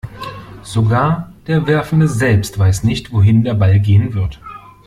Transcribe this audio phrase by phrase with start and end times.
[0.63, 4.39] Sogar der Werfende selbst weiß nicht, wohin der Ball gehen wird.